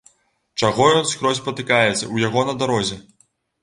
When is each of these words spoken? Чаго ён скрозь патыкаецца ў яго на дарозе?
Чаго 0.61 0.87
ён 1.01 1.05
скрозь 1.13 1.43
патыкаецца 1.51 1.95
ў 2.13 2.27
яго 2.29 2.49
на 2.53 2.61
дарозе? 2.65 3.03